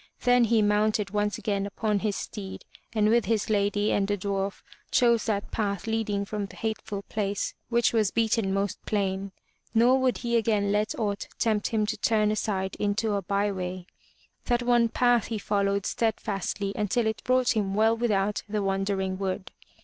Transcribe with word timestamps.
Then 0.21 0.45
he 0.45 0.63
mounted 0.63 1.11
once 1.11 1.37
again 1.37 1.67
upon 1.67 1.99
his 1.99 2.15
steed, 2.15 2.65
and 2.91 3.07
with 3.09 3.25
his 3.25 3.51
lady 3.51 3.91
and 3.91 4.07
the 4.07 4.17
dwarf, 4.17 4.63
chose 4.89 5.25
that 5.25 5.51
path 5.51 5.85
leading 5.85 6.25
from 6.25 6.47
the 6.47 6.55
hateful 6.55 7.03
place 7.03 7.53
which 7.69 7.93
was 7.93 8.09
beaten 8.09 8.51
most 8.51 8.83
plain. 8.87 9.31
Nor 9.75 9.99
would 9.99 10.17
he 10.17 10.37
again 10.37 10.71
let 10.71 10.97
aught 10.97 11.27
tempt 11.37 11.67
him 11.67 11.85
to 11.85 11.97
turn 11.97 12.31
aside 12.31 12.75
into 12.79 13.13
a 13.13 13.21
byway. 13.21 13.85
That 14.45 14.63
one 14.63 14.89
path 14.89 15.27
he 15.27 15.37
followed 15.37 15.85
stead 15.85 16.19
fastly 16.19 16.73
until 16.75 17.05
it 17.05 17.23
brought 17.23 17.55
him 17.55 17.75
well 17.75 17.95
without 17.95 18.41
the 18.49 18.63
Wandering 18.63 19.19
Wood. 19.19 19.51